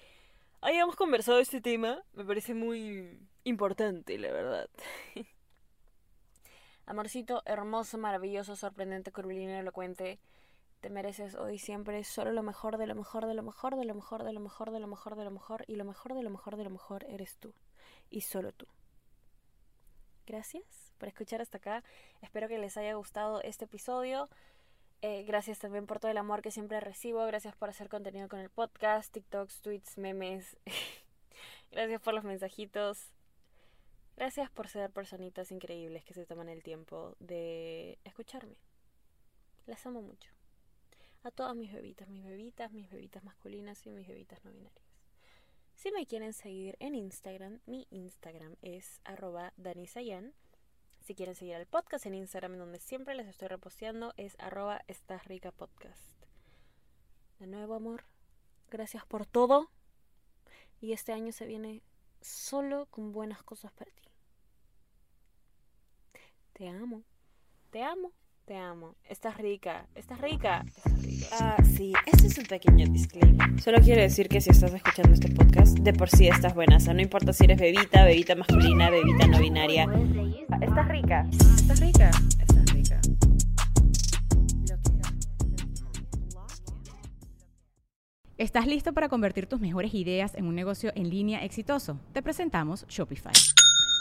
hayamos 0.60 0.96
conversado 0.96 1.38
este 1.38 1.62
tema. 1.62 2.02
Me 2.12 2.26
parece 2.26 2.52
muy 2.52 3.26
importante, 3.44 4.18
la 4.18 4.30
verdad. 4.30 4.68
Amorcito 6.84 7.42
hermoso, 7.46 7.96
maravilloso, 7.96 8.54
sorprendente, 8.54 9.12
curvilíneo, 9.12 9.58
elocuente. 9.58 10.18
Te 10.84 10.90
mereces 10.90 11.34
hoy 11.34 11.58
siempre 11.58 12.04
solo 12.04 12.30
lo 12.30 12.42
mejor 12.42 12.76
de 12.76 12.86
lo 12.86 12.94
mejor 12.94 13.26
de 13.26 13.32
lo 13.32 13.42
mejor 13.42 13.74
de 13.74 13.86
lo 13.86 13.94
mejor 13.94 14.22
de 14.22 14.34
lo 14.34 14.40
mejor 14.40 14.70
de 14.70 14.80
lo 14.80 14.86
mejor 14.86 15.16
de 15.16 15.24
lo 15.24 15.30
mejor 15.30 15.64
y 15.66 15.76
lo 15.76 15.84
mejor 15.86 16.12
de 16.12 16.22
lo 16.22 16.28
mejor 16.28 16.56
de 16.58 16.64
lo 16.64 16.68
mejor 16.68 17.06
eres 17.08 17.38
tú 17.38 17.54
y 18.10 18.20
solo 18.20 18.52
tú. 18.52 18.66
Gracias 20.26 20.92
por 20.98 21.08
escuchar 21.08 21.40
hasta 21.40 21.56
acá. 21.56 21.82
Espero 22.20 22.48
que 22.48 22.58
les 22.58 22.76
haya 22.76 22.92
gustado 22.96 23.40
este 23.40 23.64
episodio. 23.64 24.28
Eh, 25.00 25.22
gracias 25.22 25.58
también 25.58 25.86
por 25.86 26.00
todo 26.00 26.10
el 26.10 26.18
amor 26.18 26.42
que 26.42 26.50
siempre 26.50 26.78
recibo. 26.80 27.24
Gracias 27.24 27.56
por 27.56 27.70
hacer 27.70 27.88
contenido 27.88 28.28
con 28.28 28.40
el 28.40 28.50
podcast, 28.50 29.10
TikToks, 29.10 29.62
tweets, 29.62 29.96
memes. 29.96 30.54
gracias 31.70 32.02
por 32.02 32.12
los 32.12 32.24
mensajitos. 32.24 33.10
Gracias 34.18 34.50
por 34.50 34.68
ser 34.68 34.90
personitas 34.90 35.50
increíbles 35.50 36.04
que 36.04 36.12
se 36.12 36.26
toman 36.26 36.50
el 36.50 36.62
tiempo 36.62 37.16
de 37.20 37.98
escucharme. 38.04 38.58
Las 39.64 39.86
amo 39.86 40.02
mucho 40.02 40.33
a 41.24 41.30
todas 41.30 41.56
mis 41.56 41.72
bebitas, 41.72 42.08
mis 42.08 42.24
bebitas, 42.24 42.70
mis 42.70 42.90
bebitas 42.90 43.24
masculinas 43.24 43.84
y 43.86 43.90
mis 43.90 44.06
bebitas 44.06 44.44
no 44.44 44.52
binarias. 44.52 44.84
Si 45.74 45.90
me 45.90 46.06
quieren 46.06 46.32
seguir 46.32 46.76
en 46.80 46.94
Instagram, 46.94 47.60
mi 47.66 47.86
Instagram 47.90 48.56
es 48.62 49.00
arroba 49.04 49.52
danisayan. 49.56 50.34
Si 51.00 51.14
quieren 51.14 51.34
seguir 51.34 51.56
al 51.56 51.66
podcast 51.66 52.06
en 52.06 52.14
Instagram, 52.14 52.56
donde 52.56 52.78
siempre 52.78 53.14
les 53.14 53.26
estoy 53.26 53.48
reposteando, 53.48 54.14
es 54.16 54.36
arroba 54.38 54.84
rica 55.24 55.50
podcast. 55.50 56.00
De 57.38 57.46
nuevo, 57.46 57.74
amor, 57.74 58.04
gracias 58.70 59.04
por 59.06 59.26
todo. 59.26 59.70
Y 60.80 60.92
este 60.92 61.12
año 61.12 61.32
se 61.32 61.46
viene 61.46 61.82
solo 62.20 62.86
con 62.86 63.12
buenas 63.12 63.42
cosas 63.42 63.72
para 63.72 63.90
ti. 63.90 64.08
Te 66.52 66.68
amo. 66.68 67.02
Te 67.70 67.82
amo. 67.82 68.12
Te 68.46 68.58
amo. 68.58 68.94
Estás 69.08 69.38
rica. 69.38 69.86
Estás 69.94 70.20
rica. 70.20 70.62
Estás 70.66 71.02
rica. 71.02 71.26
Ah, 71.40 71.56
sí, 71.64 71.94
este 72.04 72.26
es 72.26 72.36
un 72.36 72.44
pequeño 72.44 72.86
disclaimer. 72.90 73.58
Solo 73.58 73.78
quiero 73.80 74.02
decir 74.02 74.28
que 74.28 74.38
si 74.42 74.50
estás 74.50 74.74
escuchando 74.74 75.14
este 75.14 75.30
podcast, 75.30 75.78
de 75.78 75.94
por 75.94 76.10
sí 76.10 76.28
estás 76.28 76.54
buena. 76.54 76.76
O 76.76 76.80
sea, 76.80 76.92
no 76.92 77.00
importa 77.00 77.32
si 77.32 77.44
eres 77.44 77.58
bebita, 77.58 78.04
bebita 78.04 78.34
masculina, 78.34 78.90
bebita 78.90 79.26
no 79.28 79.38
binaria. 79.38 79.86
Ah, 80.50 80.58
Estás 80.60 80.88
rica. 80.88 81.26
Estás 81.32 81.80
rica. 81.80 82.10
Estás 82.38 82.74
rica. 82.74 83.00
¿Estás 88.36 88.66
listo 88.66 88.92
para 88.92 89.08
convertir 89.08 89.46
tus 89.46 89.60
mejores 89.60 89.94
ideas 89.94 90.34
en 90.34 90.44
un 90.46 90.54
negocio 90.54 90.92
en 90.94 91.08
línea 91.08 91.42
exitoso? 91.44 91.98
Te 92.12 92.20
presentamos 92.20 92.84
Shopify. 92.88 93.32